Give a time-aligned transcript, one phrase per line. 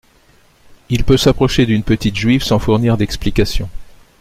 [0.89, 3.69] Il peut s’approcher d’une petite Juive sans fournir d’explications.